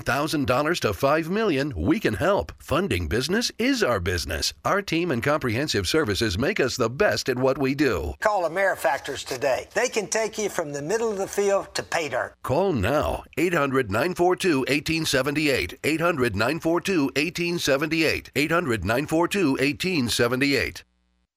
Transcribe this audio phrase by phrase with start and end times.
[0.00, 2.52] $5,000 to 5 million, we can help.
[2.58, 4.54] Funding business is our business.
[4.64, 8.14] Our team and comprehensive services make us the best at what we do.
[8.20, 9.68] Call Amerifactors today.
[9.74, 12.34] They can take you from the middle of the field to pay dirt.
[12.42, 15.78] Call now 800 942 1878.
[15.84, 18.30] 800 942 1878.
[18.34, 20.84] 800 942 1878.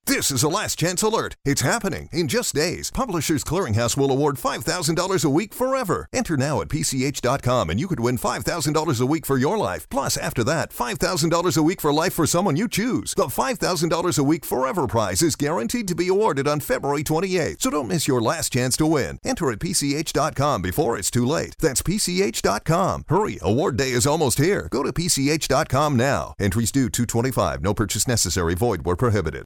[0.08, 1.36] This is a last chance alert.
[1.46, 2.10] It's happening.
[2.12, 6.08] In just days, Publishers Clearinghouse will award $5,000 a week forever.
[6.14, 9.90] Enter now at PCH.com and you could win $5,000 a week for your life.
[9.90, 13.16] Plus, after that, $5,000 a week for life for someone you choose.
[13.16, 17.62] The $5,000 a week forever prize is guaranteed to be awarded on February 28th.
[17.62, 19.18] So don't miss your last chance to win.
[19.26, 21.56] Enter at PCH.com before it's too late.
[21.60, 23.06] That's PCH.com.
[23.08, 24.68] Hurry, award day is almost here.
[24.70, 26.36] Go to PCH.com now.
[26.40, 27.64] Entries due 225.
[27.64, 28.54] No purchase necessary.
[28.54, 29.46] Void where prohibited.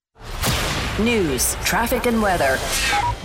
[1.03, 2.59] News, traffic, and weather.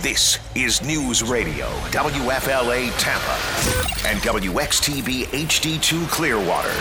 [0.01, 6.73] This is News Radio, WFLA Tampa, and WXTV HD2 Clearwater.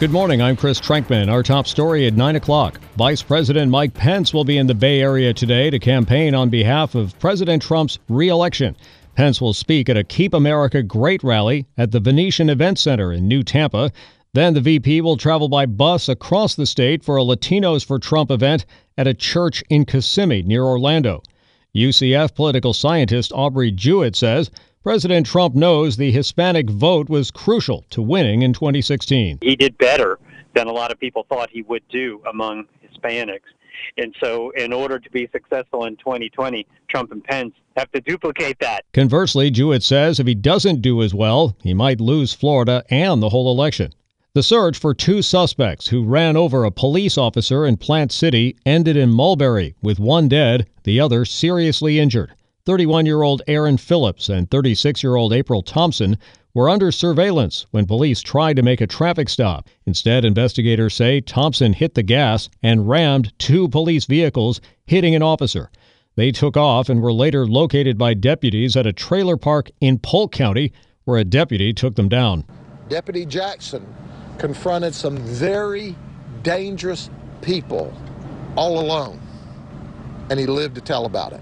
[0.00, 0.42] Good morning.
[0.42, 1.30] I'm Chris Trenkman.
[1.30, 2.80] Our top story at 9 o'clock.
[2.96, 6.96] Vice President Mike Pence will be in the Bay Area today to campaign on behalf
[6.96, 8.74] of President Trump's reelection.
[9.14, 13.28] Pence will speak at a Keep America Great rally at the Venetian Event Center in
[13.28, 13.92] New Tampa.
[14.36, 18.30] Then the VP will travel by bus across the state for a Latinos for Trump
[18.30, 18.66] event
[18.98, 21.22] at a church in Kissimmee near Orlando.
[21.74, 24.50] UCF political scientist Aubrey Jewett says
[24.82, 29.38] President Trump knows the Hispanic vote was crucial to winning in 2016.
[29.40, 30.18] He did better
[30.54, 33.48] than a lot of people thought he would do among Hispanics.
[33.96, 38.58] And so, in order to be successful in 2020, Trump and Pence have to duplicate
[38.58, 38.84] that.
[38.92, 43.30] Conversely, Jewett says if he doesn't do as well, he might lose Florida and the
[43.30, 43.94] whole election.
[44.36, 48.94] The search for two suspects who ran over a police officer in Plant City ended
[48.94, 52.34] in Mulberry, with one dead, the other seriously injured.
[52.66, 56.18] 31 year old Aaron Phillips and 36 year old April Thompson
[56.52, 59.70] were under surveillance when police tried to make a traffic stop.
[59.86, 65.70] Instead, investigators say Thompson hit the gas and rammed two police vehicles, hitting an officer.
[66.14, 70.30] They took off and were later located by deputies at a trailer park in Polk
[70.30, 70.74] County,
[71.04, 72.44] where a deputy took them down.
[72.90, 73.82] Deputy Jackson
[74.38, 75.94] confronted some very
[76.42, 77.10] dangerous
[77.42, 77.92] people
[78.56, 79.20] all alone,
[80.30, 81.40] and he lived to tell about it.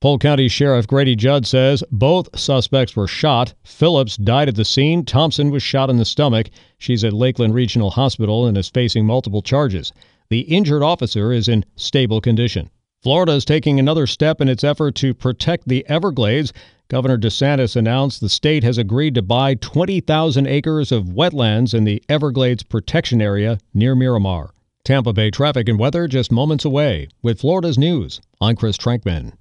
[0.00, 3.54] Polk County Sheriff Grady Judd says both suspects were shot.
[3.64, 5.02] Phillips died at the scene.
[5.02, 6.50] Thompson was shot in the stomach.
[6.76, 9.92] She's at Lakeland Regional Hospital and is facing multiple charges.
[10.28, 12.68] The injured officer is in stable condition.
[13.02, 16.52] Florida is taking another step in its effort to protect the Everglades.
[16.88, 22.02] Governor DeSantis announced the state has agreed to buy 20,000 acres of wetlands in the
[22.10, 24.50] Everglades Protection Area near Miramar.
[24.84, 27.08] Tampa Bay traffic and weather just moments away.
[27.22, 29.32] With Florida's news, I'm Chris Trenkman.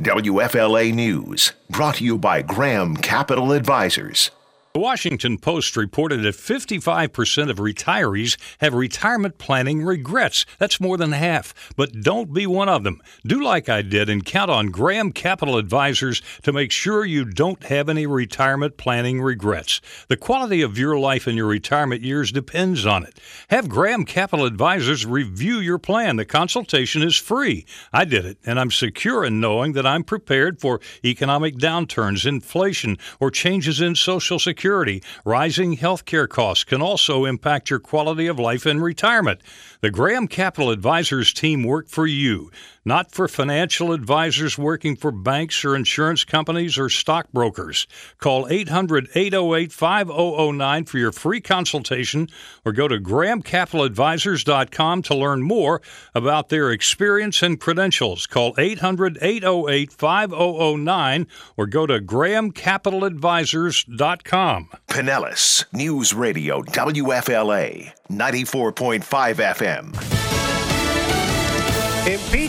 [0.00, 4.30] WFLA News, brought to you by Graham Capital Advisors.
[4.74, 10.44] The Washington Post reported that 55% of retirees have retirement planning regrets.
[10.58, 11.54] That's more than half.
[11.76, 13.00] But don't be one of them.
[13.24, 17.62] Do like I did and count on Graham Capital Advisors to make sure you don't
[17.62, 19.80] have any retirement planning regrets.
[20.08, 23.20] The quality of your life in your retirement years depends on it.
[23.50, 26.16] Have Graham Capital Advisors review your plan.
[26.16, 27.64] The consultation is free.
[27.92, 32.98] I did it, and I'm secure in knowing that I'm prepared for economic downturns, inflation,
[33.20, 38.26] or changes in Social Security Security, rising health care costs can also impact your quality
[38.26, 39.42] of life in retirement.
[39.82, 42.50] The Graham Capital Advisors team work for you.
[42.84, 47.86] Not for financial advisors working for banks or insurance companies or stockbrokers.
[48.18, 52.28] Call 800 808 5009 for your free consultation
[52.64, 55.80] or go to grahamcapitaladvisors.com to learn more
[56.14, 58.26] about their experience and credentials.
[58.26, 61.26] Call 800 808 5009
[61.56, 64.68] or go to grahamcapitaladvisors.com.
[64.88, 70.23] Pinellas News Radio WFLA 94.5 FM.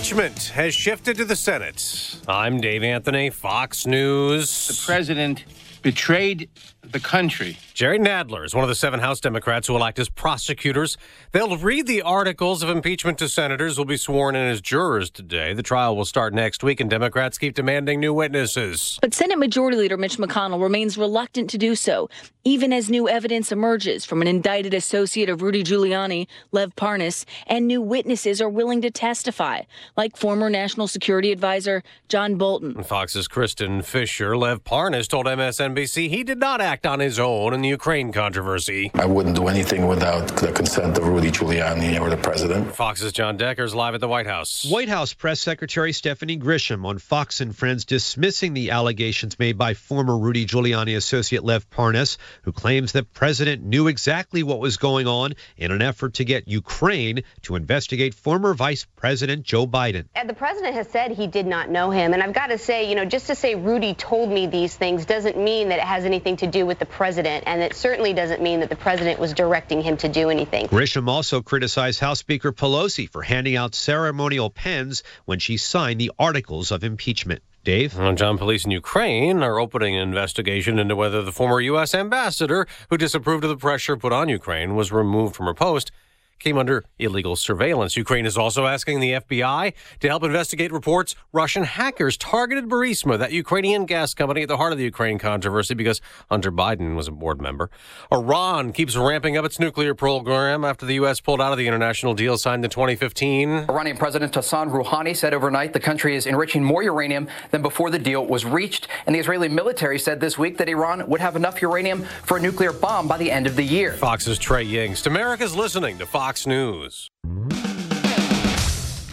[0.06, 2.18] Impeachment has shifted to the Senate.
[2.28, 4.68] I'm Dave Anthony, Fox News.
[4.68, 5.46] The president
[5.82, 6.48] betrayed
[6.92, 7.58] the country.
[7.74, 10.98] Jerry Nadler is one of the seven House Democrats who will act as prosecutors.
[11.32, 15.10] They'll read the articles of impeachment to senators who will be sworn in as jurors
[15.10, 15.54] today.
[15.54, 18.98] The trial will start next week, and Democrats keep demanding new witnesses.
[19.02, 22.10] But Senate Majority Leader Mitch McConnell remains reluctant to do so,
[22.44, 27.68] even as new evidence emerges from an indicted associate of Rudy Giuliani, Lev Parnas, and
[27.68, 29.62] new witnesses are willing to testify,
[29.98, 32.84] like former National Security Advisor John Bolton.
[32.84, 37.62] Fox's Kristin Fisher, Lev Parnas told MSNBC he did not act on his own in
[37.62, 38.90] the Ukraine controversy.
[38.96, 42.74] I wouldn't do anything without the consent of Rudy Giuliani or the president.
[42.74, 44.66] Fox's John Decker's live at the White House.
[44.66, 49.76] White House Press Secretary Stephanie Grisham on Fox and Friends dismissing the allegations made by
[49.76, 55.06] former Rudy Giuliani associate Lev Parnas, who claims the president knew exactly what was going
[55.06, 60.06] on in an effort to get Ukraine to investigate former Vice President Joe Biden.
[60.16, 62.14] And the president has said he did not know him.
[62.14, 65.06] And I've got to say, you know, just to say Rudy told me these things
[65.06, 67.44] doesn't mean that it has anything to do with the president.
[67.48, 70.68] And it certainly doesn't mean that the president was directing him to do anything.
[70.68, 76.12] Grisham also criticized House Speaker Pelosi for handing out ceremonial pens when she signed the
[76.18, 77.42] articles of impeachment.
[77.64, 77.98] Dave?
[77.98, 81.96] Well, John, police in Ukraine are opening an investigation into whether the former U.S.
[81.96, 85.92] ambassador who disapproved of the pressure put on Ukraine was removed from her post
[86.40, 87.96] came under illegal surveillance.
[87.98, 93.32] Ukraine is also asking the FBI to help investigate reports Russian hackers targeted Burisma, that
[93.32, 97.12] Ukrainian gas company at the heart of the Ukraine controversy because Hunter Biden was a
[97.12, 97.70] board member.
[98.12, 101.20] Iran keeps ramping up its nuclear program after the U.S.
[101.20, 103.66] pulled out of the international deal signed in 2015.
[103.70, 108.00] Iranian President Hassan Rouhani said overnight the country is enriching more uranium than before the
[108.00, 108.88] deal was reached.
[109.06, 112.42] And the Israeli military said this week that Iran would have enough uranium for a
[112.42, 113.94] nuclear bomb by the end of the year.
[113.94, 115.08] Fox's Trey Yingst.
[115.08, 117.12] America's listening to Fox Fox News.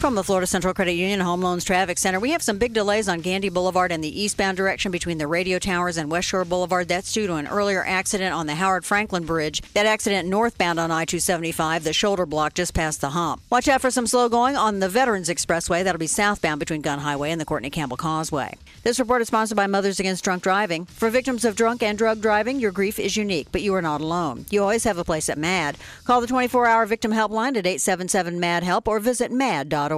[0.03, 3.09] From the Florida Central Credit Union Home Loans Traffic Center, we have some big delays
[3.09, 6.89] on Gandy Boulevard in the eastbound direction between the radio towers and West Shore Boulevard.
[6.89, 9.63] That's due to an earlier accident on the Howard Frankland Bridge.
[9.75, 13.43] That accident northbound on I 275, the shoulder block just past the hump.
[13.49, 15.85] Watch out for some slow going on the Veterans Expressway.
[15.85, 18.57] That'll be southbound between Gun Highway and the Courtney Campbell Causeway.
[18.83, 20.85] This report is sponsored by Mothers Against Drunk Driving.
[20.87, 24.01] For victims of drunk and drug driving, your grief is unique, but you are not
[24.01, 24.47] alone.
[24.51, 25.77] You always have a place at MADD.
[26.03, 29.92] Call the 24 hour victim helpline at 877 MADD HELP or visit madd.org.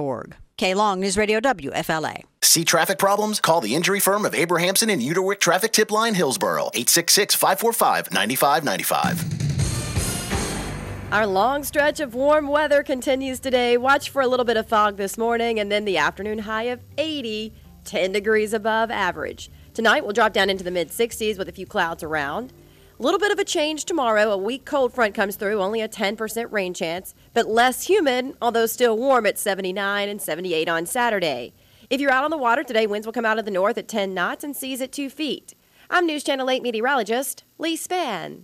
[0.57, 2.23] K Long News Radio WFLA.
[2.41, 3.41] See traffic problems?
[3.41, 9.35] Call the injury firm of Abrahamson and Uiterwyk Traffic Tip Line Hillsborough 866 545 9595.
[11.11, 13.77] Our long stretch of warm weather continues today.
[13.77, 16.81] Watch for a little bit of fog this morning and then the afternoon high of
[16.97, 17.53] 80,
[17.83, 19.51] 10 degrees above average.
[19.73, 22.53] Tonight we'll drop down into the mid 60s with a few clouds around.
[22.97, 24.31] A little bit of a change tomorrow.
[24.31, 28.65] A weak cold front comes through, only a 10% rain chance, but less humid, although
[28.65, 31.53] still warm at 79 and 78 on Saturday.
[31.89, 33.89] If you're out on the water today, winds will come out of the north at
[33.89, 35.55] 10 knots and seas at 2 feet.
[35.89, 38.43] I'm News Channel 8 meteorologist Leigh Spann.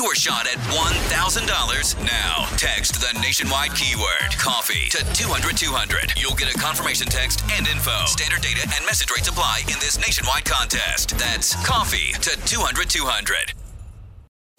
[0.00, 2.46] Your shot at $1,000 now.
[2.56, 6.14] Text the nationwide keyword coffee to 200 200.
[6.16, 7.92] You'll get a confirmation text and info.
[8.06, 11.18] Standard data and message rates apply in this nationwide contest.
[11.18, 13.52] That's coffee to 200 200.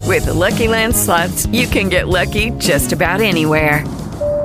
[0.06, 3.84] With the Lucky Land slots, you can get lucky just about anywhere.